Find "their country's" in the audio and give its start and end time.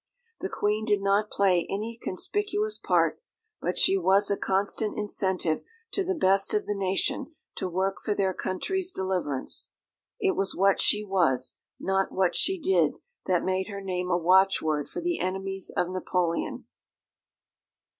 8.15-8.91